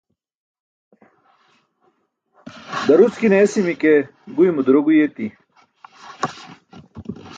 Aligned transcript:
daruckine 2.87 3.35
esimi 3.45 3.73
ke 3.81 3.91
guymo 4.35 4.61
duro 4.67 4.79
guyi 4.85 5.01
eti 5.07 5.25